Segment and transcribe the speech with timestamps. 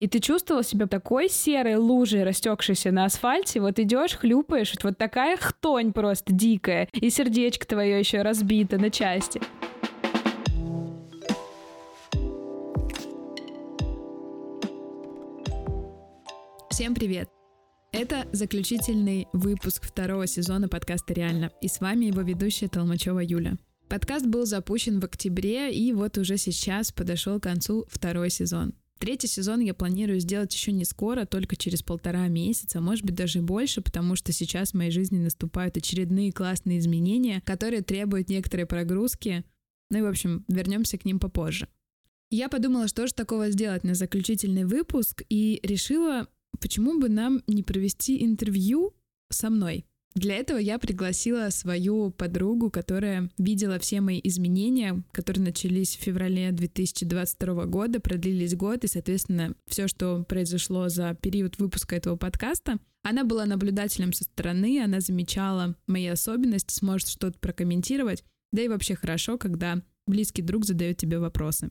[0.00, 5.36] И ты чувствовал себя такой серой лужей, растекшейся на асфальте, вот идешь, хлюпаешь, вот такая
[5.36, 9.42] хтонь просто дикая, и сердечко твое еще разбито на части.
[16.70, 17.28] Всем привет!
[17.92, 23.58] Это заключительный выпуск второго сезона подкаста «Реально», и с вами его ведущая Толмачева Юля.
[23.90, 28.72] Подкаст был запущен в октябре, и вот уже сейчас подошел к концу второй сезон.
[29.00, 33.40] Третий сезон я планирую сделать еще не скоро, только через полтора месяца, может быть даже
[33.40, 39.42] больше, потому что сейчас в моей жизни наступают очередные классные изменения, которые требуют некоторой прогрузки.
[39.90, 41.66] Ну и, в общем, вернемся к ним попозже.
[42.30, 46.28] Я подумала, что же такого сделать на заключительный выпуск, и решила,
[46.60, 48.94] почему бы нам не провести интервью
[49.30, 49.86] со мной.
[50.14, 56.50] Для этого я пригласила свою подругу, которая видела все мои изменения, которые начались в феврале
[56.50, 62.80] 2022 года, продлились год, и, соответственно, все, что произошло за период выпуска этого подкаста.
[63.02, 68.96] Она была наблюдателем со стороны, она замечала мои особенности, сможет что-то прокомментировать, да и вообще
[68.96, 71.70] хорошо, когда близкий друг задает тебе вопросы.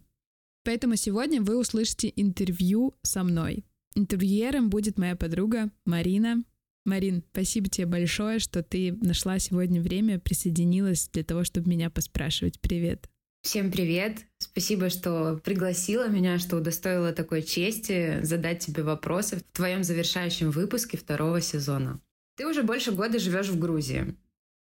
[0.63, 3.65] Поэтому сегодня вы услышите интервью со мной.
[3.95, 6.43] Интервьюером будет моя подруга Марина.
[6.89, 12.59] Марин, спасибо тебе большое, что ты нашла сегодня время, присоединилась для того, чтобы меня поспрашивать.
[12.59, 13.07] Привет.
[13.41, 14.17] Всем привет!
[14.39, 20.97] Спасибо, что пригласила меня, что удостоила такой чести задать тебе вопросы в твоем завершающем выпуске
[20.97, 22.01] второго сезона.
[22.35, 24.15] Ты уже больше года живешь в Грузии.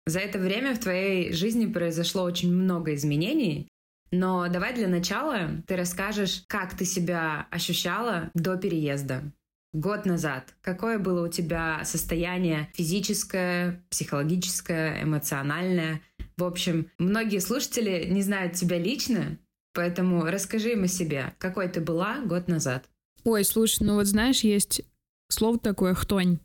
[0.07, 3.67] За это время в твоей жизни произошло очень много изменений,
[4.11, 9.31] но давай для начала ты расскажешь, как ты себя ощущала до переезда
[9.75, 10.55] год назад?
[10.61, 16.01] Какое было у тебя состояние физическое, психологическое, эмоциональное?
[16.37, 19.37] В общем, многие слушатели не знают тебя лично,
[19.73, 21.33] поэтому расскажи им о себе.
[21.37, 22.85] Какой ты была год назад?
[23.23, 24.81] Ой, слушай, ну вот знаешь, есть
[25.29, 26.39] слово такое «хтонь».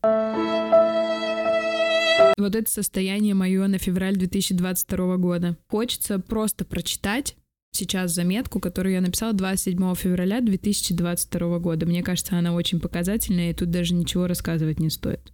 [2.39, 5.59] Вот это состояние мое на февраль 2022 года.
[5.69, 7.37] Хочется просто прочитать
[7.81, 11.87] сейчас заметку, которую я написала 27 февраля 2022 года.
[11.87, 15.33] Мне кажется, она очень показательная, и тут даже ничего рассказывать не стоит.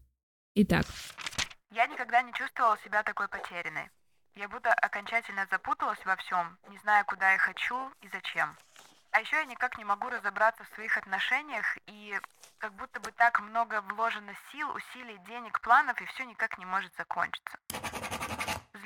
[0.55, 0.87] Итак.
[1.75, 3.91] Я никогда не чувствовала себя такой потерянной.
[4.37, 8.57] Я будто окончательно запуталась во всем, не зная, куда я хочу и зачем.
[9.11, 12.15] А еще я никак не могу разобраться в своих отношениях, и
[12.59, 16.93] как будто бы так много вложено сил, усилий, денег, планов, и все никак не может
[16.97, 17.59] закончиться.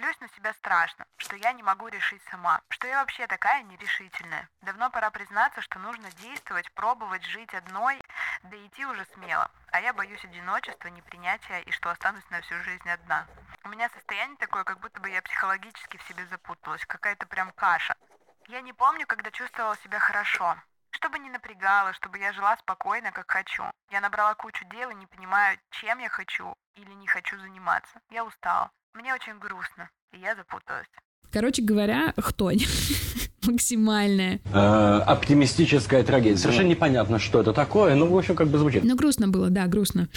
[0.01, 4.49] Злюсь на себя страшно, что я не могу решить сама, что я вообще такая нерешительная.
[4.63, 8.01] Давно пора признаться, что нужно действовать, пробовать жить одной,
[8.45, 9.51] да идти уже смело.
[9.71, 13.27] А я боюсь одиночества, непринятия и что останусь на всю жизнь одна.
[13.63, 17.95] У меня состояние такое, как будто бы я психологически в себе запуталась, какая-то прям каша.
[18.49, 20.57] Я не помню, когда чувствовала себя хорошо.
[20.93, 23.65] Чтобы не напрягало, чтобы я жила спокойно, как хочу.
[23.91, 28.01] Я набрала кучу дел и не понимаю, чем я хочу или не хочу заниматься.
[28.11, 28.71] Я устала.
[28.95, 30.89] Мне очень грустно, и я запуталась.
[31.33, 32.61] Короче говоря, хтонь.
[33.47, 34.41] Максимальная.
[34.53, 36.37] Э, оптимистическая трагедия.
[36.37, 38.85] Совершенно непонятно, что это такое, но, в общем, как бы звучит.
[38.85, 40.09] Ну, грустно было, да, грустно.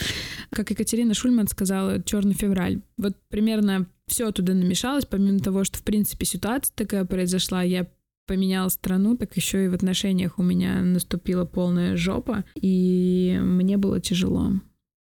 [0.52, 2.82] Как Екатерина Шульман сказала, черный февраль.
[2.98, 7.88] Вот примерно все туда намешалось, помимо того, что, в принципе, ситуация такая произошла, я
[8.26, 14.00] поменяла страну, так еще и в отношениях у меня наступила полная жопа, и мне было
[14.00, 14.52] тяжело.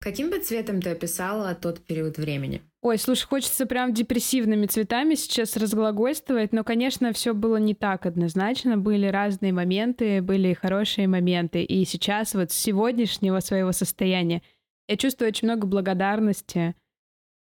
[0.02, 2.60] Каким бы цветом ты описала тот период времени?
[2.80, 8.76] Ой, слушай, хочется прям депрессивными цветами сейчас разглагольствовать, но, конечно, все было не так однозначно.
[8.76, 11.62] Были разные моменты, были хорошие моменты.
[11.62, 14.42] И сейчас вот с сегодняшнего своего состояния
[14.88, 16.74] я чувствую очень много благодарности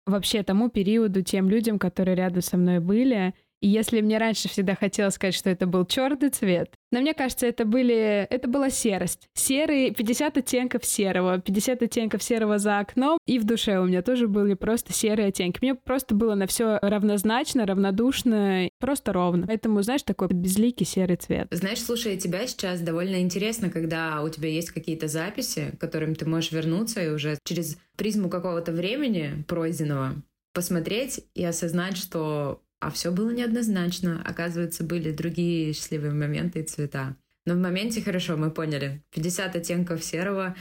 [0.04, 3.32] вообще тому периоду, тем людям, которые рядом со мной были.
[3.62, 7.46] И если мне раньше всегда хотелось сказать, что это был черный цвет, но мне кажется,
[7.46, 9.28] это были, это была серость.
[9.34, 14.26] Серый, 50 оттенков серого, 50 оттенков серого за окном, и в душе у меня тоже
[14.26, 15.60] были просто серые оттенки.
[15.62, 19.46] Мне просто было на все равнозначно, равнодушно, просто ровно.
[19.46, 21.46] Поэтому, знаешь, такой безликий серый цвет.
[21.52, 26.26] Знаешь, слушая тебя сейчас, довольно интересно, когда у тебя есть какие-то записи, к которым ты
[26.26, 30.16] можешь вернуться и уже через призму какого-то времени пройденного
[30.52, 34.20] посмотреть и осознать, что а все было неоднозначно.
[34.24, 37.16] Оказывается, были другие счастливые моменты и цвета.
[37.46, 39.04] Но в моменте хорошо, мы поняли.
[39.14, 40.56] 50 оттенков серого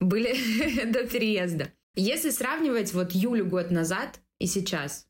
[0.00, 0.32] были
[0.90, 1.70] до переезда.
[1.94, 5.07] Если сравнивать вот Юлю год назад и сейчас,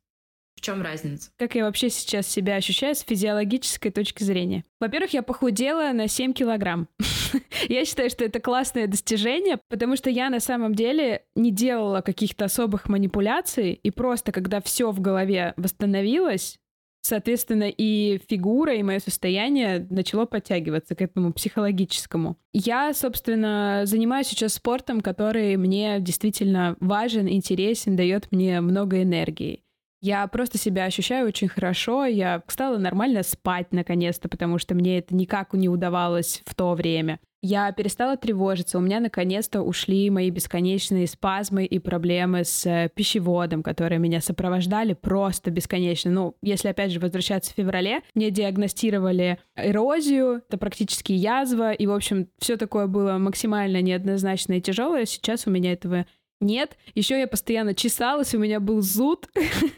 [0.59, 1.31] в чем разница?
[1.37, 4.65] Как я вообще сейчас себя ощущаю с физиологической точки зрения?
[4.81, 6.89] Во-первых, я похудела на 7 килограмм.
[7.69, 12.47] я считаю, что это классное достижение, потому что я на самом деле не делала каких-то
[12.47, 16.59] особых манипуляций, и просто когда все в голове восстановилось,
[17.01, 22.37] Соответственно, и фигура, и мое состояние начало подтягиваться к этому психологическому.
[22.53, 29.63] Я, собственно, занимаюсь сейчас спортом, который мне действительно важен, интересен, дает мне много энергии.
[30.01, 32.05] Я просто себя ощущаю очень хорошо.
[32.05, 37.19] Я стала нормально спать наконец-то, потому что мне это никак не удавалось в то время.
[37.41, 38.79] Я перестала тревожиться.
[38.79, 44.95] У меня наконец-то ушли мои бесконечные спазмы и проблемы с э, пищеводом, которые меня сопровождали
[44.95, 46.11] просто бесконечно.
[46.11, 51.93] Ну, если опять же возвращаться в феврале, мне диагностировали эрозию, это практически язва, и, в
[51.93, 55.07] общем, все такое было максимально неоднозначно и тяжелое.
[55.07, 56.07] Сейчас у меня этого
[56.41, 56.77] нет.
[56.95, 59.29] Еще я постоянно чесалась, у меня был зуд,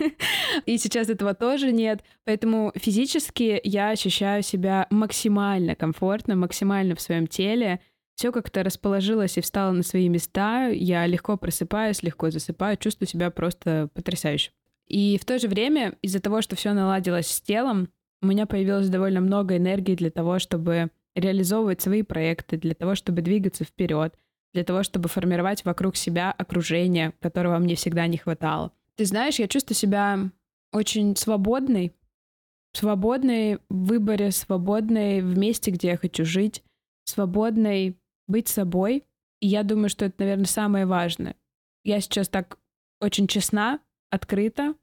[0.66, 2.02] и сейчас этого тоже нет.
[2.24, 7.80] Поэтому физически я ощущаю себя максимально комфортно, максимально в своем теле.
[8.14, 10.68] Все как-то расположилось и встало на свои места.
[10.68, 14.50] Я легко просыпаюсь, легко засыпаю, чувствую себя просто потрясающе.
[14.86, 17.88] И в то же время, из-за того, что все наладилось с телом,
[18.22, 23.22] у меня появилось довольно много энергии для того, чтобы реализовывать свои проекты, для того, чтобы
[23.22, 24.14] двигаться вперед,
[24.52, 28.72] для того, чтобы формировать вокруг себя окружение, которого мне всегда не хватало.
[28.96, 30.30] Ты знаешь, я чувствую себя
[30.72, 31.94] очень свободной,
[32.72, 36.62] свободной в выборе, свободной в месте, где я хочу жить,
[37.04, 39.04] свободной быть собой.
[39.40, 41.36] И я думаю, что это, наверное, самое важное.
[41.84, 42.58] Я сейчас так
[43.00, 43.80] очень честна,
[44.10, 44.74] открыта,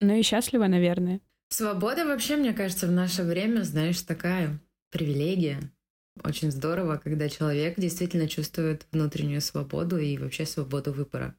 [0.00, 1.20] но и счастлива, наверное.
[1.48, 5.60] Свобода вообще, мне кажется, в наше время, знаешь, такая привилегия.
[6.24, 11.36] Очень здорово, когда человек действительно чувствует внутреннюю свободу и вообще свободу выбора.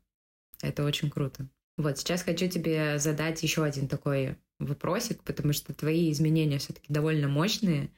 [0.62, 1.48] Это очень круто.
[1.78, 7.28] Вот сейчас хочу тебе задать еще один такой вопросик, потому что твои изменения все-таки довольно
[7.28, 7.92] мощные.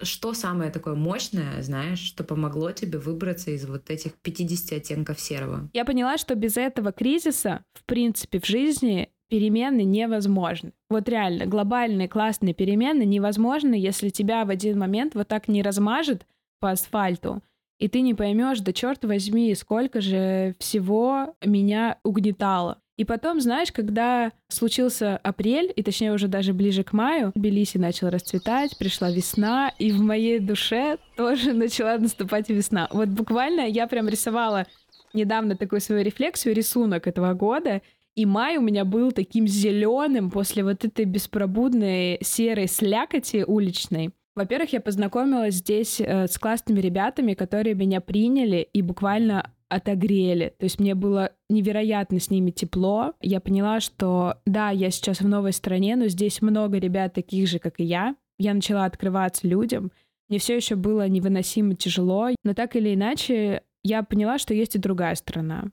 [0.00, 5.70] Что самое такое мощное, знаешь, что помогло тебе выбраться из вот этих 50 оттенков серого?
[5.72, 10.72] Я поняла, что без этого кризиса, в принципе, в жизни перемены невозможны.
[10.90, 16.26] Вот реально, глобальные классные перемены невозможны, если тебя в один момент вот так не размажет
[16.60, 17.40] по асфальту,
[17.78, 22.76] и ты не поймешь, да черт возьми, сколько же всего меня угнетало.
[22.98, 28.10] И потом, знаешь, когда случился апрель, и точнее уже даже ближе к маю, Тбилиси начал
[28.10, 32.86] расцветать, пришла весна, и в моей душе тоже начала наступать весна.
[32.92, 34.66] Вот буквально я прям рисовала
[35.14, 37.80] недавно такую свою рефлексию, рисунок этого года,
[38.14, 44.10] и май у меня был таким зеленым после вот этой беспробудной серой слякоти уличной.
[44.34, 50.54] Во-первых, я познакомилась здесь э, с классными ребятами, которые меня приняли и буквально отогрели.
[50.58, 53.14] То есть мне было невероятно с ними тепло.
[53.20, 57.58] Я поняла, что да, я сейчас в новой стране, но здесь много ребят таких же,
[57.58, 58.16] как и я.
[58.38, 59.90] Я начала открываться людям.
[60.28, 64.78] Мне все еще было невыносимо тяжело, но так или иначе я поняла, что есть и
[64.78, 65.64] другая сторона.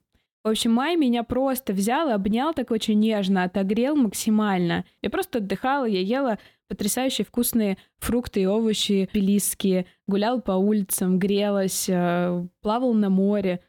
[0.44, 4.86] В общем, Май меня просто взял, обнял так очень нежно, отогрел максимально.
[5.02, 6.40] Я просто отдыхала, я ела
[6.70, 13.62] потрясающие вкусные фрукты и овощи пелистские, гулял по улицам, грелась, э, плавал на море.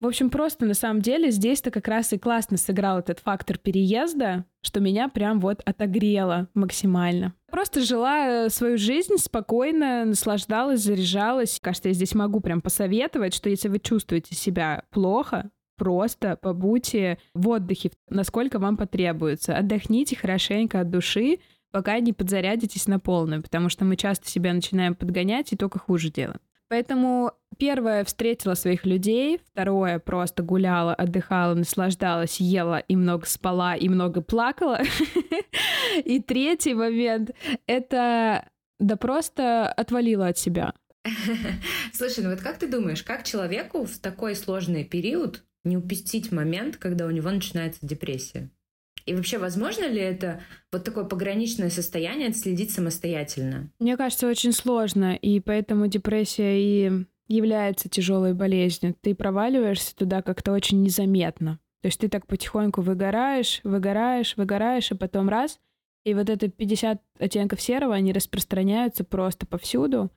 [0.00, 4.44] В общем, просто на самом деле здесь-то как раз и классно сыграл этот фактор переезда,
[4.62, 7.34] что меня прям вот отогрело максимально.
[7.50, 11.60] Просто жила э, свою жизнь спокойно, наслаждалась, заряжалась.
[11.60, 17.48] Кажется, я здесь могу прям посоветовать, что если вы чувствуете себя плохо, просто побудьте в
[17.48, 19.56] отдыхе, насколько вам потребуется.
[19.56, 21.38] Отдохните хорошенько от души,
[21.70, 26.10] пока не подзарядитесь на полную, потому что мы часто себя начинаем подгонять и только хуже
[26.10, 26.40] делаем.
[26.68, 33.88] Поэтому первое встретила своих людей, второе просто гуляла, отдыхала, наслаждалась, ела и много спала и
[33.88, 34.80] много плакала.
[36.04, 37.30] И третий момент—
[37.66, 38.46] это
[38.78, 40.74] да просто отвалила от себя.
[41.92, 46.76] Слушай, ну вот как ты думаешь, как человеку в такой сложный период не упустить момент,
[46.76, 48.50] когда у него начинается депрессия.
[49.06, 53.70] И вообще, возможно ли это вот такое пограничное состояние отследить самостоятельно?
[53.78, 58.94] Мне кажется, очень сложно, и поэтому депрессия и является тяжелой болезнью.
[59.00, 61.58] Ты проваливаешься туда как-то очень незаметно.
[61.80, 65.58] То есть ты так потихоньку выгораешь, выгораешь, выгораешь, и потом раз,
[66.04, 70.10] и вот это 50 оттенков серого, они распространяются просто повсюду,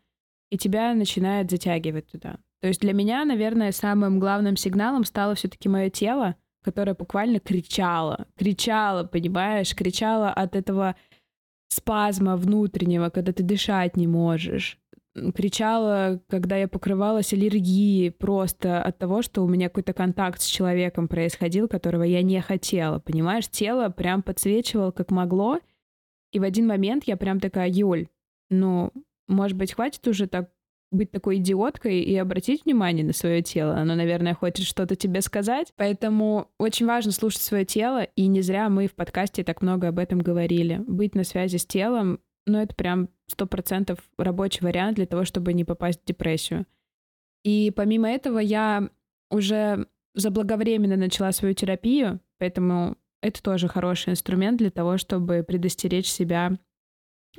[0.51, 2.38] и тебя начинает затягивать туда.
[2.62, 8.27] То есть для меня, наверное, самым главным сигналом стало все-таки мое тело, которое буквально кричало,
[8.38, 10.96] кричало, понимаешь, кричало от этого
[11.70, 14.77] спазма внутреннего, когда ты дышать не можешь.
[15.36, 21.08] Кричала, когда я покрывалась аллергией просто от того, что у меня какой-то контакт с человеком
[21.08, 23.50] происходил, которого я не хотела, понимаешь?
[23.50, 25.60] Тело прям подсвечивало как могло,
[26.31, 28.08] и в один момент я прям такая, Юль,
[28.50, 28.91] ну,
[29.31, 30.51] может быть, хватит уже так
[30.91, 33.77] быть такой идиоткой и обратить внимание на свое тело.
[33.77, 35.71] Оно, наверное, хочет что-то тебе сказать.
[35.77, 40.00] Поэтому очень важно слушать свое тело, и не зря мы в подкасте так много об
[40.00, 40.83] этом говорили.
[40.85, 45.53] Быть на связи с телом, ну, это прям сто процентов рабочий вариант для того, чтобы
[45.53, 46.65] не попасть в депрессию.
[47.43, 48.89] И помимо этого я
[49.29, 56.57] уже заблаговременно начала свою терапию, поэтому это тоже хороший инструмент для того, чтобы предостеречь себя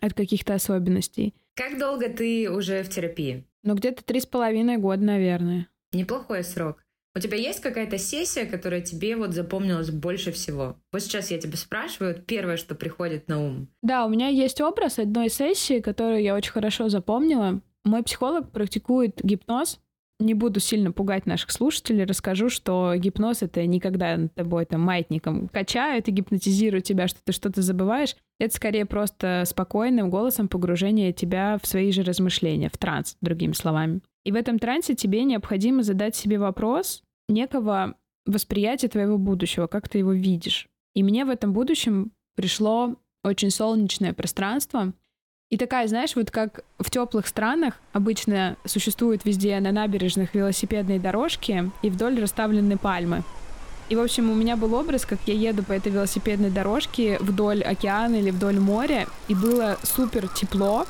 [0.00, 1.34] от каких-то особенностей.
[1.54, 3.47] Как долго ты уже в терапии?
[3.62, 5.68] Ну, где-то три с половиной года, наверное.
[5.92, 6.82] Неплохой срок.
[7.14, 10.78] У тебя есть какая-то сессия, которая тебе вот запомнилась больше всего?
[10.92, 13.68] Вот сейчас я тебя спрашиваю, первое, что приходит на ум.
[13.82, 17.61] Да, у меня есть образ одной сессии, которую я очень хорошо запомнила.
[17.85, 19.78] Мой психолог практикует гипноз,
[20.23, 25.49] не буду сильно пугать наших слушателей, расскажу, что гипноз— это никогда над тобой там маятником
[25.49, 28.17] качают и гипнотизируют тебя, что ты что-то забываешь.
[28.38, 34.00] Это скорее просто спокойным голосом погружение тебя в свои же размышления, в транс, другими словами.
[34.25, 39.99] И в этом трансе тебе необходимо задать себе вопрос некого восприятия твоего будущего, как ты
[39.99, 40.69] его видишь.
[40.95, 44.93] И мне в этом будущем пришло очень солнечное пространство,
[45.52, 51.71] и такая, знаешь, вот как в теплых странах обычно существуют везде на набережных велосипедные дорожки
[51.82, 53.23] и вдоль расставлены пальмы.
[53.90, 57.62] И, в общем, у меня был образ, как я еду по этой велосипедной дорожке вдоль
[57.62, 60.87] океана или вдоль моря, и было супер тепло.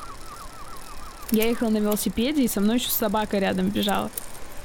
[1.31, 4.09] Я ехала на велосипеде, и со мной еще собака рядом бежала.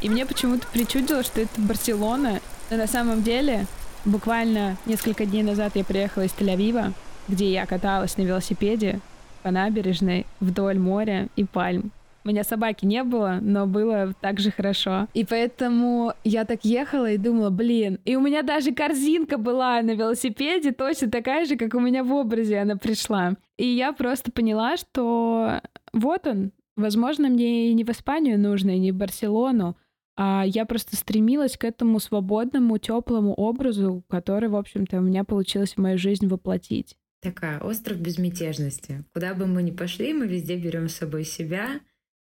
[0.00, 2.38] И мне почему-то причудило, что это Барселона.
[2.70, 3.66] Но на самом деле,
[4.04, 6.92] буквально несколько дней назад я приехала из Тель-Авива,
[7.26, 9.00] где я каталась на велосипеде
[9.42, 11.92] по набережной вдоль моря и пальм.
[12.28, 15.06] У меня собаки не было, но было так же хорошо.
[15.14, 19.92] И поэтому я так ехала и думала, блин, и у меня даже корзинка была на
[19.92, 23.34] велосипеде, точно такая же, как у меня в образе она пришла.
[23.56, 25.62] И я просто поняла, что
[25.94, 29.76] вот он, возможно, мне и не в Испанию нужно, и не в Барселону,
[30.14, 35.74] а я просто стремилась к этому свободному, теплому образу, который, в общем-то, у меня получилось
[35.74, 36.97] в мою жизнь воплотить.
[37.20, 39.04] Такая остров безмятежности.
[39.12, 41.80] Куда бы мы ни пошли, мы везде берем с собой себя.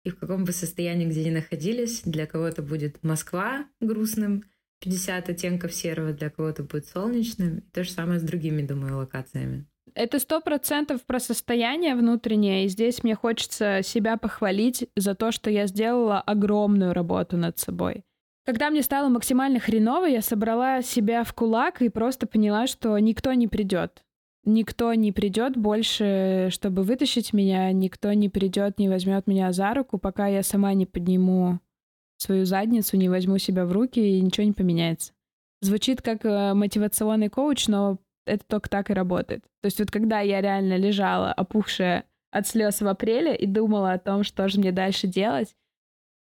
[0.06, 4.46] И в каком бы состоянии где ни находились, для кого-то будет Москва грустным,
[4.80, 7.58] 50 оттенков серого, для кого-то будет солнечным.
[7.58, 9.66] И то же самое с другими, думаю, локациями.
[9.96, 15.50] Это сто процентов про состояние внутреннее, и здесь мне хочется себя похвалить за то, что
[15.50, 18.06] я сделала огромную работу над собой.
[18.46, 23.34] Когда мне стало максимально хреново, я собрала себя в кулак и просто поняла, что никто
[23.34, 24.04] не придет
[24.46, 29.98] никто не придет больше, чтобы вытащить меня, никто не придет, не возьмет меня за руку,
[29.98, 31.60] пока я сама не подниму
[32.18, 35.14] свою задницу, не возьму себя в руки, и ничего не поменяется.
[35.62, 39.44] Звучит как э, мотивационный коуч, но это только так и работает.
[39.62, 44.00] То есть вот когда я реально лежала, опухшая от слез в апреле, и думала о
[44.00, 45.56] том, что же мне дальше делать,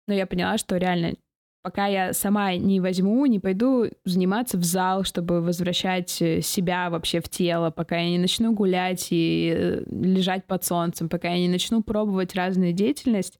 [0.06, 1.14] но я поняла, что реально
[1.62, 7.20] пока я сама не возьму, не пойду заниматься в зал, чтобы возвращать э, себя вообще
[7.20, 11.48] в тело, пока я не начну гулять и э, лежать под солнцем, пока я не
[11.48, 13.38] начну пробовать разную деятельность,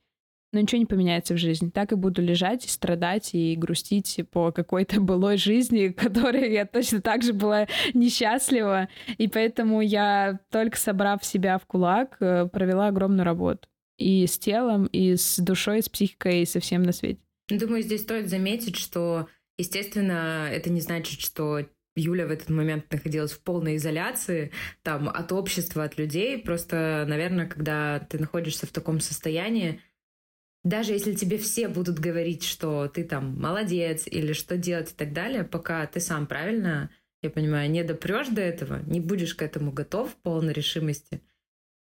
[0.53, 1.71] но ничего не поменяется в жизни.
[1.71, 7.01] Так и буду лежать и страдать и грустить по какой-то былой жизни, которой я точно
[7.01, 8.89] так же была несчастлива.
[9.19, 13.69] И поэтому я, только собрав себя в кулак, э, провела огромную работу.
[13.99, 17.21] И с телом, и с душой, и с психикой, и со всем на свете.
[17.49, 23.33] Думаю, здесь стоит заметить, что, естественно, это не значит, что Юля в этот момент находилась
[23.33, 24.53] в полной изоляции
[24.83, 26.39] там от общества, от людей.
[26.39, 29.81] Просто, наверное, когда ты находишься в таком состоянии,
[30.65, 35.13] даже если тебе все будут говорить, что ты там молодец или что делать и так
[35.13, 36.91] далее, пока ты сам правильно,
[37.23, 41.23] я понимаю, не допрешь до этого, не будешь к этому готов в полной решимости,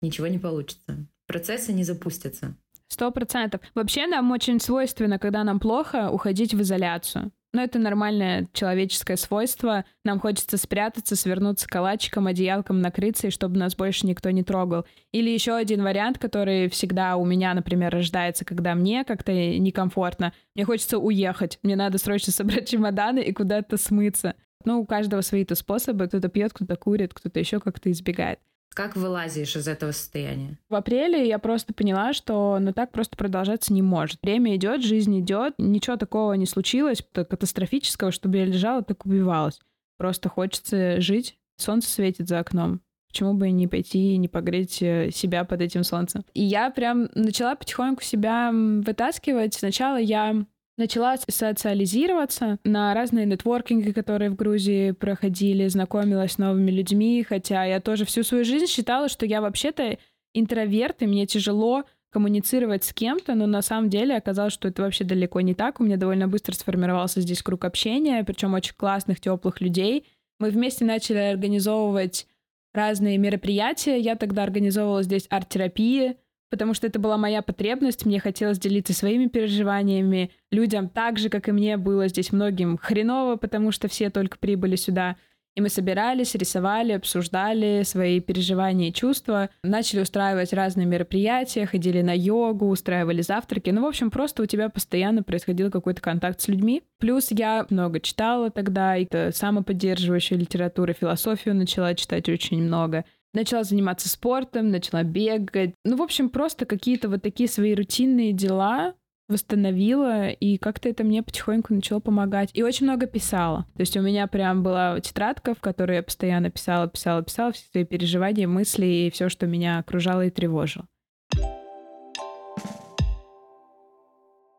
[0.02, 1.06] ничего не получится.
[1.28, 2.56] Процессы не запустятся.
[2.90, 3.62] Сто процентов.
[3.76, 7.32] Вообще нам очень свойственно, когда нам плохо, уходить в изоляцию.
[7.54, 9.86] Но это нормальное человеческое свойство.
[10.04, 14.86] Нам хочется спрятаться, свернуться калачиком, одеялком, накрыться, и чтобы нас больше никто не трогал.
[15.12, 20.34] Или еще один вариант, который всегда у меня, например, рождается, когда мне как-то некомфортно.
[20.56, 21.60] Мне хочется уехать.
[21.64, 24.36] Мне надо срочно собрать чемоданы и куда-то смыться.
[24.66, 26.08] Ну, у каждого свои-то способы.
[26.08, 28.40] Кто-то пьет, кто-то курит, кто-то еще как-то избегает.
[28.74, 30.58] Как вылазишь из этого состояния?
[30.70, 34.20] В апреле я просто поняла, что ну так просто продолжаться не может.
[34.22, 39.60] Время идет, жизнь идет, ничего такого не случилось, катастрофического, чтобы я лежала, так убивалась.
[39.98, 41.38] Просто хочется жить.
[41.58, 42.82] Солнце светит за окном.
[43.10, 46.24] Почему бы не пойти и не погреть э, себя под этим солнцем?
[46.34, 49.56] И я прям начала потихоньку себя вытаскивать.
[49.56, 50.46] Сначала я
[50.80, 57.80] начала социализироваться на разные нетворкинги, которые в Грузии проходили, знакомилась с новыми людьми, хотя я
[57.82, 59.98] тоже всю свою жизнь считала, что я вообще-то
[60.34, 65.04] интроверт, и мне тяжело коммуницировать с кем-то, но на самом деле оказалось, что это вообще
[65.04, 65.80] далеко не так.
[65.80, 70.08] У меня довольно быстро сформировался здесь круг общения, причем очень классных, теплых людей.
[70.40, 72.26] Мы вместе начали организовывать
[72.74, 74.00] разные мероприятия.
[74.00, 76.16] Я тогда организовывала здесь арт-терапии,
[76.50, 78.06] потому что это была моя потребность.
[78.06, 80.32] Мне хотелось делиться своими переживаниями.
[80.52, 84.76] Людям так же, как и мне, было здесь многим хреново, потому что все только прибыли
[84.76, 85.16] сюда.
[85.56, 92.16] И мы собирались, рисовали, обсуждали свои переживания и чувства, начали устраивать разные мероприятия, ходили на
[92.16, 93.70] йогу, устраивали завтраки.
[93.70, 96.84] Ну, в общем, просто у тебя постоянно происходил какой-то контакт с людьми.
[97.00, 103.04] Плюс я много читала тогда, и самоподдерживающую литературу, философию начала читать очень много.
[103.34, 105.76] Начала заниматься спортом, начала бегать.
[105.86, 108.96] Ну, в общем, просто какие-то вот такие свои рутинные дела,
[109.28, 112.50] восстановила, и как-то это мне потихоньку начало помогать.
[112.54, 113.68] И очень много писала.
[113.76, 117.66] То есть у меня прям была тетрадка, в которой я постоянно писала, писала, писала все
[117.72, 120.88] свои переживания, мысли и все, что меня окружало и тревожило.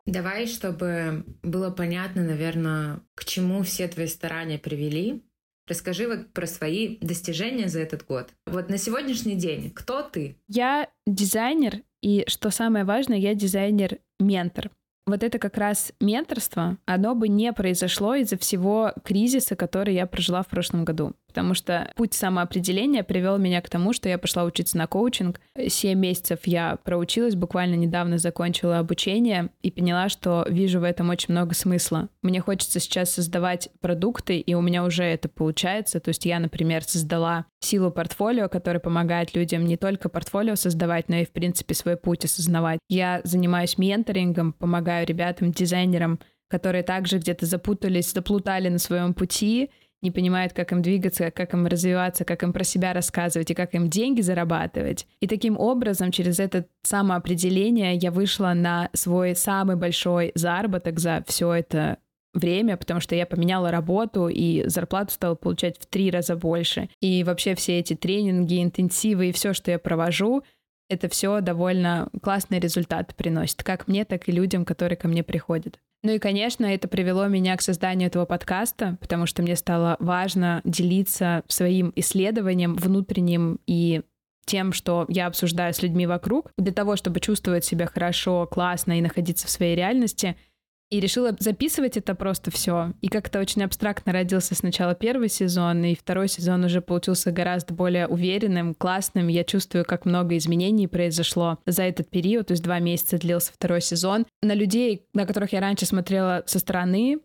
[0.07, 5.23] Давай, чтобы было понятно, наверное, к чему все твои старания привели,
[5.71, 8.31] Расскажи вот про свои достижения за этот год.
[8.45, 10.35] Вот на сегодняшний день кто ты?
[10.49, 14.73] Я дизайнер, и что самое важное, я дизайнер-ментор
[15.11, 20.43] вот это как раз менторство, оно бы не произошло из-за всего кризиса, который я прожила
[20.43, 21.15] в прошлом году.
[21.31, 25.41] Потому что путь самоопределения привел меня к тому, что я пошла учиться на коучинг.
[25.69, 31.33] Семь месяцев я проучилась, буквально недавно закончила обучение и поняла, что вижу в этом очень
[31.33, 32.09] много смысла.
[32.23, 36.01] Мне хочется сейчас создавать продукты, и у меня уже это получается.
[36.01, 41.17] То есть я, например, создала силу портфолио, которая помогает людям не только портфолио создавать, но
[41.17, 42.81] и, в принципе, свой путь осознавать.
[42.89, 46.19] Я занимаюсь менторингом, помогаю ребятам, дизайнерам,
[46.49, 49.71] которые также где-то запутались, заплутали на своем пути,
[50.03, 53.75] не понимают, как им двигаться, как им развиваться, как им про себя рассказывать и как
[53.75, 55.07] им деньги зарабатывать.
[55.21, 61.53] И таким образом, через это самоопределение я вышла на свой самый большой заработок за все
[61.53, 61.99] это
[62.33, 66.89] время, потому что я поменяла работу и зарплату стала получать в три раза больше.
[67.01, 70.43] И вообще все эти тренинги, интенсивы и все, что я провожу,
[70.89, 75.79] это все довольно классный результат приносит, как мне, так и людям, которые ко мне приходят.
[76.03, 80.63] Ну и, конечно, это привело меня к созданию этого подкаста, потому что мне стало важно
[80.65, 84.03] делиться своим исследованием внутренним и
[84.47, 89.03] тем, что я обсуждаю с людьми вокруг, для того, чтобы чувствовать себя хорошо, классно и
[89.03, 90.37] находиться в своей реальности—
[90.91, 92.93] и решила записывать это просто все.
[93.01, 98.09] И как-то очень абстрактно родился сначала первый сезон, и второй сезон уже получился гораздо более
[98.09, 99.29] уверенным, классным.
[99.29, 103.81] Я чувствую, как много изменений произошло за этот период, то есть два месяца длился второй
[103.81, 104.27] сезон.
[104.43, 107.19] На людей, на которых я раньше смотрела со стороны,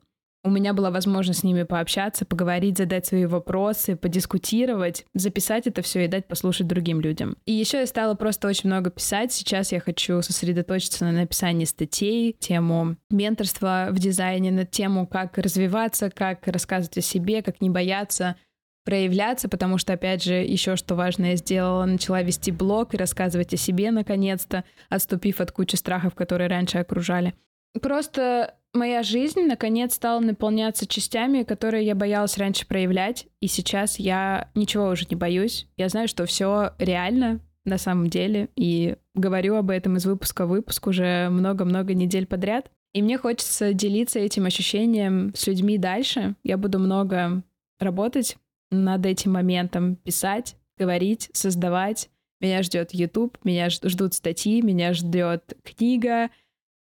[0.46, 6.06] у меня была возможность с ними пообщаться, поговорить, задать свои вопросы, подискутировать, записать это все
[6.06, 7.36] и дать послушать другим людям.
[7.46, 9.34] И еще я стала просто очень много писать.
[9.34, 16.12] Сейчас я хочу сосредоточиться на написании статей, тему менторства в дизайне, на тему, как развиваться,
[16.12, 18.36] как рассказывать о себе, как не бояться
[18.84, 23.52] проявляться, потому что, опять же, еще что важное я сделала, начала вести блог и рассказывать
[23.52, 27.34] о себе наконец-то, отступив от кучи страхов, которые раньше окружали.
[27.82, 34.50] Просто моя жизнь наконец стала наполняться частями, которые я боялась раньше проявлять, и сейчас я
[34.54, 35.68] ничего уже не боюсь.
[35.78, 40.50] Я знаю, что все реально на самом деле, и говорю об этом из выпуска в
[40.50, 42.70] выпуск уже много-много недель подряд.
[42.94, 46.36] И мне хочется делиться этим ощущением с людьми дальше.
[46.44, 47.44] Я буду много
[47.80, 48.38] работать
[48.72, 52.10] над этим моментом, писать, говорить, создавать.
[52.40, 56.30] Меня ждет YouTube, меня ждут статьи, меня ждет книга,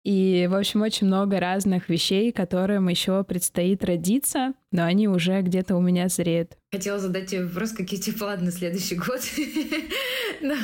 [0.04, 5.76] и, в общем, очень много разных вещей, которым еще предстоит родиться, но они уже где-то
[5.76, 6.58] у меня зреют.
[6.72, 9.20] Хотела задать тебе вопрос, какие тебе планы на следующий год.
[10.42, 10.56] Но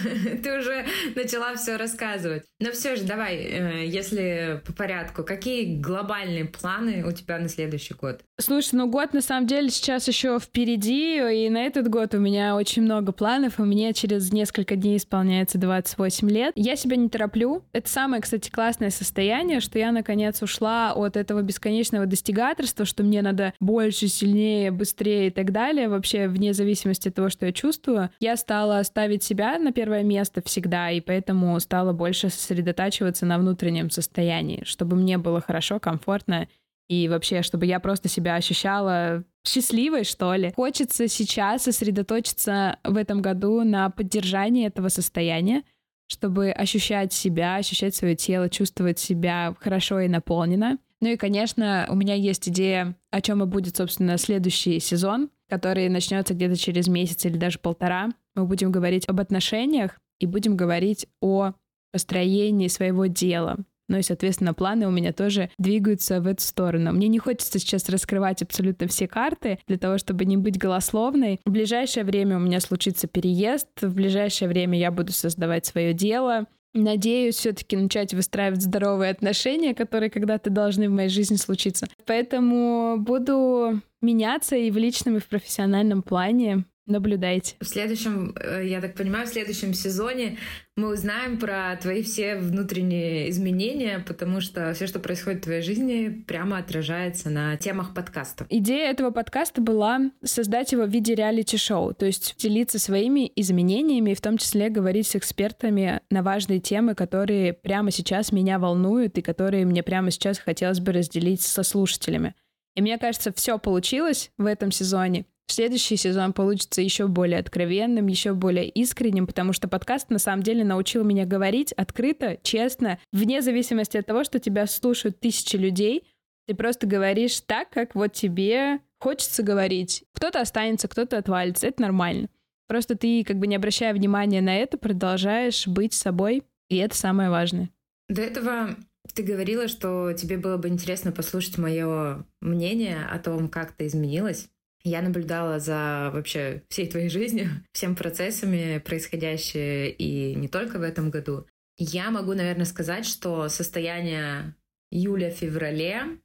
[0.42, 2.44] ты уже начала все рассказывать.
[2.62, 7.94] Но все же, давай, э, если по порядку, какие глобальные планы у тебя на следующий
[7.94, 8.22] год?
[8.40, 12.56] Слушай, ну год на самом деле сейчас еще впереди, и на этот год у меня
[12.56, 16.54] очень много планов, и мне через несколько дней исполняется 28 лет.
[16.56, 17.66] Я себя не тороплю.
[17.74, 23.22] Это самое, кстати, классное состояние, что я наконец ушла от этого бесконечного достигаторства, что мне
[23.22, 28.12] надо больше, сильнее, быстрее и так далее вообще вне зависимости от того, что я чувствую,
[28.20, 33.90] я стала ставить себя на первое место всегда, и поэтому стала больше сосредотачиваться на внутреннем
[33.90, 36.48] состоянии, чтобы мне было хорошо, комфортно,
[36.88, 40.54] и вообще, чтобы я просто себя ощущала счастливой, что ли.
[40.56, 45.64] Хочется сейчас сосредоточиться в этом году на поддержании этого состояния,
[46.08, 50.78] чтобы ощущать себя, ощущать свое тело, чувствовать себя хорошо и наполненно.
[51.02, 55.90] Ну и, конечно, у меня есть идея, о чем и будет, собственно, следующий сезон, который
[55.90, 58.10] начнется где-то через месяц или даже полтора.
[58.36, 61.54] Мы будем говорить об отношениях и будем говорить о
[61.92, 63.58] построении своего дела.
[63.90, 66.92] Ну и, соответственно, планы у меня тоже двигаются в эту сторону.
[66.92, 71.40] Мне не хочется сейчас раскрывать абсолютно все карты для того, чтобы не быть голословной.
[71.46, 76.48] В ближайшее время у меня случится переезд, в ближайшее время я буду создавать свое дело.
[76.78, 81.88] Надеюсь все-таки начать выстраивать здоровые отношения, которые когда-то должны в моей жизни случиться.
[82.06, 86.66] Поэтому буду меняться и в личном, и в профессиональном плане.
[86.88, 87.56] Наблюдайте.
[87.60, 90.38] В следующем, э, я так понимаю, в следующем сезоне
[90.78, 96.24] мы узнаем про твои все внутренние изменения, потому что все, что происходит в твоей жизни,
[96.26, 98.46] прямо отражается на темах подкаста.
[98.50, 104.16] Идея этого подкаста была создать его в виде реалити-шоу, то есть делиться своими изменениями и
[104.16, 109.22] в том числе говорить с экспертами на важные темы, которые прямо сейчас меня волнуют и
[109.22, 112.34] которые мне прямо сейчас хотелось бы разделить со слушателями.
[112.76, 115.26] И мне кажется, все получилось в этом сезоне.
[115.50, 120.64] Следующий сезон получится еще более откровенным, еще более искренним, потому что подкаст на самом деле
[120.64, 126.04] научил меня говорить открыто, честно, вне зависимости от того, что тебя слушают тысячи людей.
[126.48, 130.04] Ты просто говоришь так, как вот тебе хочется говорить.
[130.14, 132.30] Кто-то останется, кто-то отвалится, это нормально.
[132.68, 137.30] Просто ты, как бы не обращая внимания на это, продолжаешь быть собой, и это самое
[137.30, 137.70] важное.
[138.10, 138.76] До этого
[139.14, 144.50] ты говорила, что тебе было бы интересно послушать мое мнение о том, как ты изменилась.
[144.88, 151.10] Я наблюдала за вообще всей твоей жизнью, всем процессами, происходящие и не только в этом
[151.10, 151.46] году.
[151.78, 154.56] Я могу, наверное, сказать, что состояние
[154.90, 156.20] июля феврале,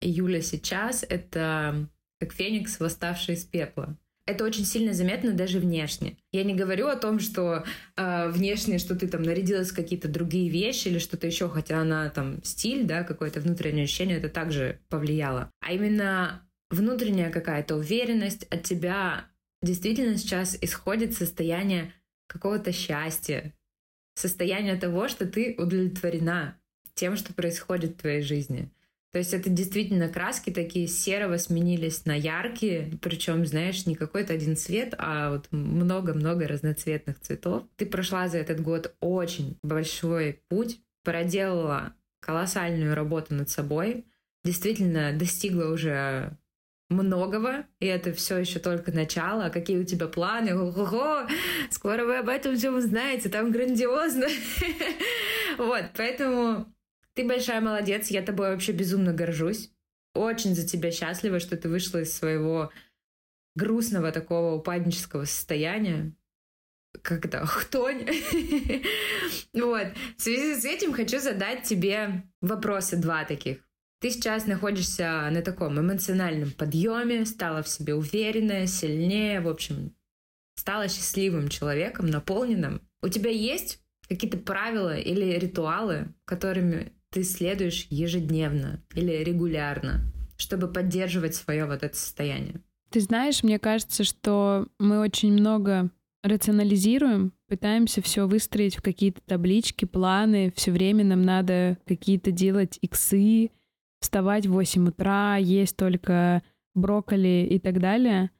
[0.00, 1.88] июля сейчас— это
[2.20, 3.98] как феникс, восставший из пепла.
[4.26, 6.16] Это очень сильно заметно даже внешне.
[6.30, 7.64] Я не говорю о том, что
[7.96, 12.08] э, внешне, что ты там нарядилась в какие-то другие вещи или что-то еще, хотя она
[12.10, 15.50] там стиль, да, какое-то внутреннее ощущение, это также повлияло.
[15.60, 19.26] А именно внутренняя какая-то уверенность от тебя
[19.62, 21.92] действительно сейчас исходит состояние
[22.26, 23.54] какого-то счастья,
[24.14, 26.58] состояние того, что ты удовлетворена
[26.94, 28.70] тем, что происходит в твоей жизни.
[29.12, 34.56] То есть это действительно краски такие серого сменились на яркие, причем, знаешь, не какой-то один
[34.56, 37.62] цвет, а вот много-много разноцветных цветов.
[37.76, 44.04] Ты прошла за этот год очень большой путь, проделала колоссальную работу над собой,
[44.42, 46.36] действительно достигла уже
[46.90, 49.48] многого, и это все еще только начало.
[49.48, 50.54] Какие у тебя планы?
[50.56, 51.26] Ого-го!
[51.70, 54.26] Скоро вы об этом все узнаете, там грандиозно.
[55.56, 56.66] Вот, поэтому
[57.14, 59.70] ты большая молодец, я тобой вообще безумно горжусь.
[60.12, 62.72] Очень за тебя счастлива, что ты вышла из своего
[63.54, 66.12] грустного такого упаднического состояния.
[67.02, 67.46] Как это?
[67.46, 68.00] Хтонь.
[69.52, 69.88] вот.
[70.16, 73.58] В связи с этим хочу задать тебе вопросы два таких.
[74.04, 79.94] Ты сейчас находишься на таком эмоциональном подъеме, стала в себе уверенная, сильнее, в общем,
[80.56, 82.82] стала счастливым человеком, наполненным.
[83.00, 91.34] У тебя есть какие-то правила или ритуалы, которыми ты следуешь ежедневно или регулярно, чтобы поддерживать
[91.34, 92.60] свое вот это состояние?
[92.90, 95.88] Ты знаешь, мне кажется, что мы очень много
[96.22, 103.50] рационализируем, пытаемся все выстроить в какие-то таблички, планы, все время нам надо какие-то делать иксы,
[104.04, 106.42] вставать в 8 утра, есть только
[106.74, 108.30] брокколи и так далее.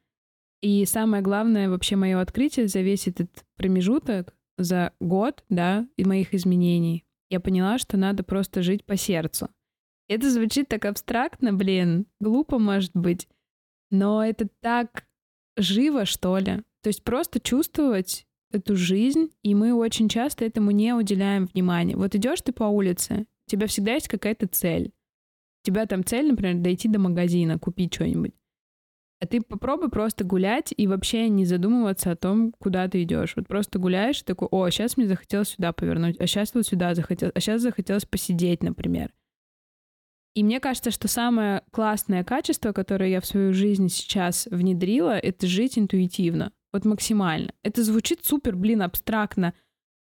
[0.61, 6.33] И самое главное, вообще мое открытие за весь этот промежуток, за год, да, и моих
[6.33, 9.49] изменений, я поняла, что надо просто жить по сердцу.
[10.07, 13.27] Это звучит так абстрактно, блин, глупо может быть,
[13.89, 15.07] но это так
[15.57, 16.61] живо, что ли.
[16.83, 21.97] То есть просто чувствовать эту жизнь, и мы очень часто этому не уделяем внимания.
[21.97, 24.91] Вот идешь ты по улице, у тебя всегда есть какая-то цель
[25.65, 28.33] тебя там цель, например, дойти до магазина, купить что-нибудь.
[29.21, 33.33] А ты попробуй просто гулять и вообще не задумываться о том, куда ты идешь.
[33.35, 37.33] Вот просто гуляешь, такой, о, сейчас мне захотелось сюда повернуть, а сейчас вот сюда захотелось,
[37.35, 39.13] а сейчас захотелось посидеть, например.
[40.35, 45.47] И мне кажется, что самое классное качество, которое я в свою жизнь сейчас внедрила, это
[45.47, 46.51] жить интуитивно.
[46.73, 47.53] Вот максимально.
[47.63, 49.53] Это звучит супер, блин, абстрактно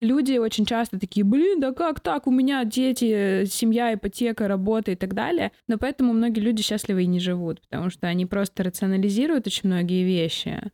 [0.03, 4.95] люди очень часто такие, блин, да как так, у меня дети, семья, ипотека, работа и
[4.95, 5.51] так далее.
[5.67, 10.03] Но поэтому многие люди счастливы и не живут, потому что они просто рационализируют очень многие
[10.03, 10.71] вещи.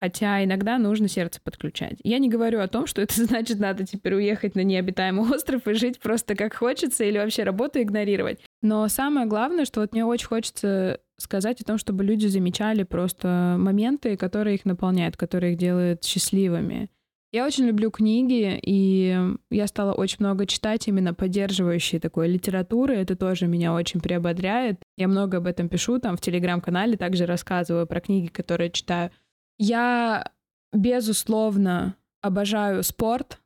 [0.00, 1.98] Хотя иногда нужно сердце подключать.
[2.04, 5.74] Я не говорю о том, что это значит, надо теперь уехать на необитаемый остров и
[5.74, 8.40] жить просто как хочется или вообще работу игнорировать.
[8.62, 13.56] Но самое главное, что вот мне очень хочется сказать о том, чтобы люди замечали просто
[13.58, 16.90] моменты, которые их наполняют, которые их делают счастливыми.
[17.30, 19.14] Я очень люблю книги, и
[19.50, 22.96] я стала очень много читать именно поддерживающей такой литературы.
[22.96, 24.80] Это тоже меня очень приободряет.
[24.96, 29.10] Я много об этом пишу там в телеграм-канале, также рассказываю про книги, которые читаю.
[29.58, 30.30] Я,
[30.72, 33.40] безусловно, обожаю спорт.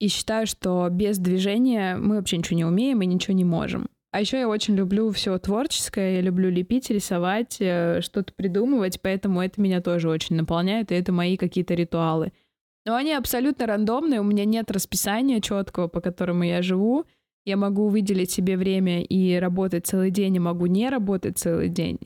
[0.00, 3.88] И считаю, что без движения мы вообще ничего не умеем и ничего не можем.
[4.12, 9.42] А еще я очень люблю все творческое, я люблю лепить, рисовать, э, что-то придумывать, поэтому
[9.42, 12.32] это меня тоже очень наполняет, и это мои какие-то ритуалы.
[12.84, 17.04] Но они абсолютно рандомные, у меня нет расписания четкого, по которому я живу.
[17.44, 21.98] Я могу выделить себе время и работать целый день, и могу не работать целый день.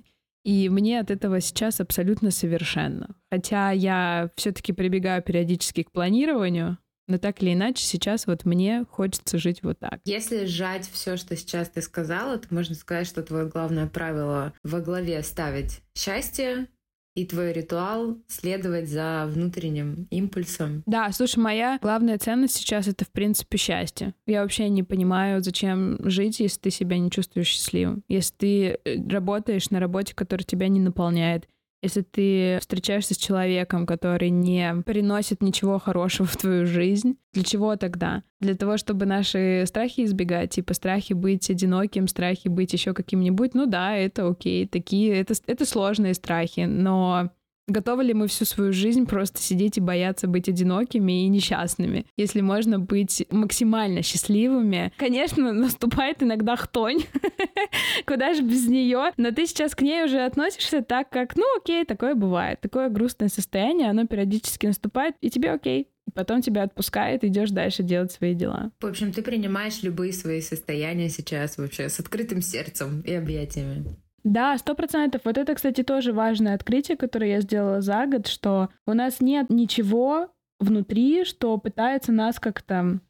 [0.45, 3.15] И мне от этого сейчас абсолютно совершенно.
[3.31, 9.39] Хотя я все-таки прибегаю периодически к планированию, но так или иначе сейчас вот мне хочется
[9.39, 10.01] жить вот так.
[10.05, 14.81] Если сжать все, что сейчас ты сказала, то можно сказать, что твое главное правило во
[14.81, 16.69] главе ставить счастье,
[17.15, 20.83] и твой ритуал следовать за внутренним импульсом.
[20.87, 24.15] Да, слушай, моя главная ценность сейчас это, в принципе, счастье.
[24.27, 28.03] Я вообще не понимаю, зачем жить, если ты себя не чувствуешь счастливым.
[28.09, 31.49] Если ты э, работаешь на работе, которая тебя не наполняет,
[31.83, 37.77] если ты встречаешься с человеком, который не приносит ничего хорошего в твою жизнь, для чего
[37.77, 38.23] тогда?
[38.41, 43.67] Для того, чтобы наши страхи избегать, типа страхи быть одиноким, страхи быть еще каким-нибудь, ну
[43.67, 47.31] да, это окей, такие, это, это сложные страхи, но
[47.69, 52.07] Готовы ли мы всю свою жизнь просто сидеть и бояться быть одинокими и несчастными?
[52.17, 54.93] Если можно быть максимально счастливыми.
[54.97, 57.05] Конечно, наступает иногда хтонь.
[58.07, 59.13] Куда же без нее?
[59.17, 62.61] Но ты сейчас к ней уже относишься так, как, ну окей, такое бывает.
[62.61, 65.89] Такое грустное состояние, оно периодически наступает, и тебе окей.
[66.15, 68.73] Потом тебя отпускает, идешь дальше делать свои дела.
[68.81, 73.97] В общем, ты принимаешь любые свои состояния сейчас вообще с открытым сердцем и объятиями.
[74.25, 75.23] Да, сто процентов.
[75.25, 79.51] Вот это, кстати, тоже важное открытие, которое я сделала за год, что у нас нет
[79.51, 80.29] ничего
[80.61, 83.01] внутри, что пытается нас как-то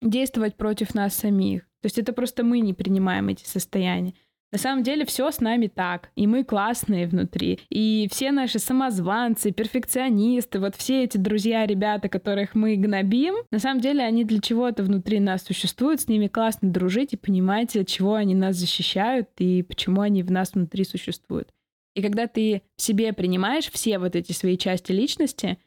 [0.00, 1.62] действовать против нас самих.
[1.80, 4.14] То есть это просто мы не принимаем эти состояния.
[4.52, 7.58] На самом деле все с нами так, и мы классные внутри.
[7.70, 13.80] И все наши самозванцы, перфекционисты, вот все эти друзья, ребята, которых мы гнобим, на самом
[13.80, 18.14] деле они для чего-то внутри нас существуют, с ними классно дружить и понимать, от чего
[18.14, 21.48] они нас защищают и почему они в нас внутри существуют.
[21.94, 25.58] И когда ты в себе принимаешь все вот эти свои части личности,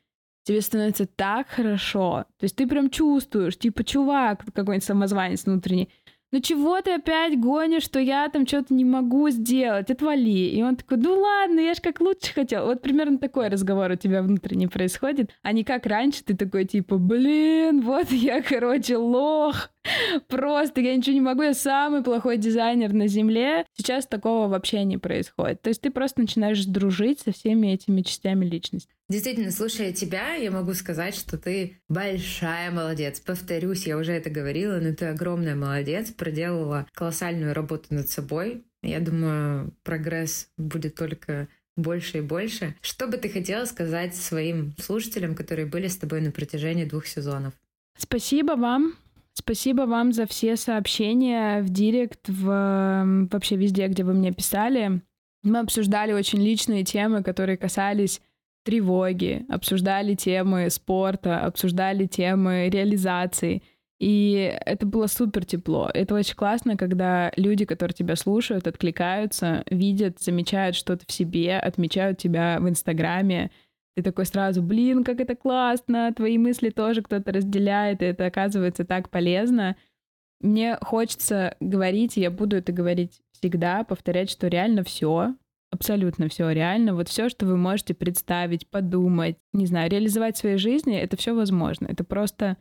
[0.43, 2.25] тебе становится так хорошо.
[2.37, 5.89] То есть ты прям чувствуешь, типа, чувак, какой-нибудь самозванец внутренний,
[6.35, 10.49] ну чего ты опять гонишь, что я там что-то не могу сделать, отвали.
[10.49, 12.65] И он такой, ну ладно, я ж как лучше хотел.
[12.65, 16.97] Вот примерно такой разговор у тебя внутренне происходит, а не как раньше ты такой типа,
[16.97, 19.69] блин, вот я, короче, лох,
[20.27, 23.65] просто я ничего не могу, я самый плохой дизайнер на земле.
[23.73, 25.61] Сейчас такого вообще не происходит.
[25.61, 28.89] То есть ты просто начинаешь дружить со всеми этими частями личности.
[29.07, 33.19] Действительно, слушая тебя, я могу сказать, что ты большая молодец.
[33.19, 38.63] Повторюсь, я уже это говорила, но ты огромная молодец, проделала колоссальную работу над собой.
[38.81, 42.75] Я думаю, прогресс будет только больше и больше.
[42.81, 47.53] Что бы ты хотела сказать своим слушателям, которые были с тобой на протяжении двух сезонов?
[47.97, 48.95] Спасибо вам.
[49.37, 55.01] Спасибо вам за все сообщения в директ, в вообще везде, где вы мне писали.
[55.43, 58.21] Мы обсуждали очень личные темы, которые касались
[58.63, 63.61] тревоги, обсуждали темы спорта, обсуждали темы реализации.
[63.99, 65.91] И это было супер тепло.
[65.93, 72.17] Это очень классно, когда люди, которые тебя слушают, откликаются, видят, замечают что-то в себе, отмечают
[72.17, 73.51] тебя в Инстаграме.
[73.95, 78.83] Ты такой сразу, блин, как это классно, твои мысли тоже кто-то разделяет, и это оказывается
[78.83, 79.77] так полезно.
[80.41, 85.35] Мне хочется говорить, я буду это говорить всегда, повторять, что реально все,
[85.71, 86.93] абсолютно все реально.
[86.93, 91.33] Вот все, что вы можете представить, подумать, не знаю, реализовать в своей жизни, это все
[91.33, 91.87] возможно.
[91.87, 92.57] Это просто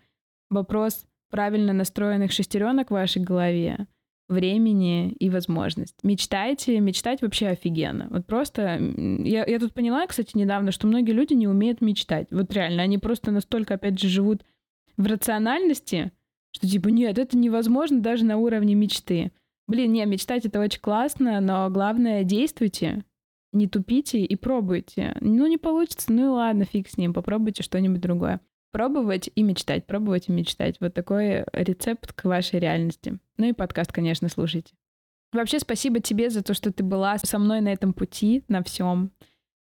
[0.51, 3.89] вопрос правильно настроенных шестеренок в вашей голове,
[4.29, 5.97] времени и возможность.
[6.03, 8.09] Мечтайте, мечтать вообще офигенно.
[8.11, 8.79] Вот просто...
[8.79, 12.29] Я, я тут поняла, кстати, недавно, что многие люди не умеют мечтать.
[12.31, 14.45] Вот реально, они просто настолько, опять же, живут
[14.97, 16.13] в рациональности,
[16.53, 19.33] что типа, нет, это невозможно даже на уровне мечты.
[19.67, 23.05] Блин, не, мечтать это очень классно, но главное действуйте,
[23.53, 25.17] не тупите и пробуйте.
[25.21, 28.41] Ну, не получится, ну и ладно, фиг с ним, попробуйте что-нибудь другое.
[28.75, 30.79] Пробовать и мечтать, пробовать и мечтать.
[30.81, 33.21] Вот такой рецепт к вашей реальности.
[33.37, 34.75] Ну и подкаст, конечно, слушайте.
[35.33, 39.13] Вообще спасибо тебе за то, что ты была со мной на этом пути, на всем.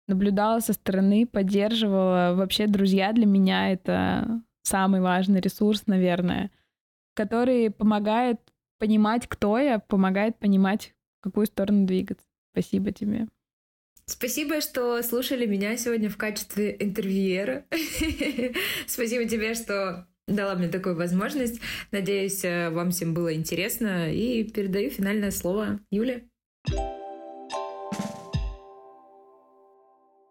[0.09, 2.35] Наблюдала со стороны, поддерживала.
[2.35, 6.51] Вообще, друзья для меня— это самый важный ресурс, наверное,
[7.15, 8.39] который помогает
[8.79, 12.27] понимать, кто я, помогает понимать, в какую сторону двигаться.
[12.53, 13.27] Спасибо тебе.
[14.09, 17.67] Спасибо, что слушали меня сегодня в качестве интервьюера.
[18.87, 21.61] Спасибо тебе, что дала мне такую возможность.
[21.93, 24.11] Надеюсь, э, вам всем было интересно.
[24.11, 26.27] И передаю финальное слово Юле.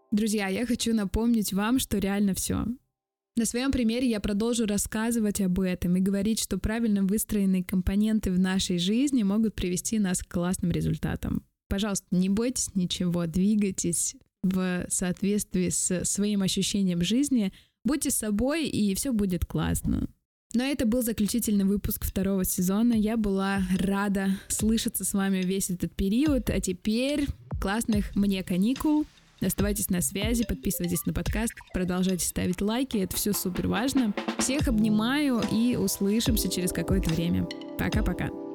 [0.10, 2.66] Друзья, я хочу напомнить вам, что реально все.
[3.36, 8.40] На своем примере я продолжу рассказывать об этом и говорить, что правильно выстроенные компоненты в
[8.40, 11.46] нашей жизни могут привести нас к классным результатам.
[11.68, 17.52] Пожалуйста, не бойтесь ничего, двигайтесь в соответствии с своим ощущением жизни,
[17.84, 20.10] будьте собой, и все будет классно.
[20.54, 22.94] Но это был заключительный выпуск второго сезона.
[22.94, 26.50] Я была рада слышаться с вами весь этот период.
[26.50, 27.28] А теперь
[27.60, 29.06] классных мне каникул.
[29.40, 34.14] Оставайтесь на связи, подписывайтесь на подкаст, продолжайте ставить лайки, это все супер важно.
[34.40, 37.48] Всех обнимаю и услышимся через какое-то время.
[37.78, 38.47] Пока-пока.